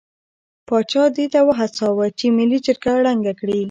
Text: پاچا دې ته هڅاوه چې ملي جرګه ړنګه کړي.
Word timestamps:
پاچا 0.67 1.03
دې 1.15 1.25
ته 1.33 1.39
هڅاوه 1.59 2.05
چې 2.17 2.25
ملي 2.37 2.59
جرګه 2.65 2.93
ړنګه 3.03 3.33
کړي. 3.39 3.59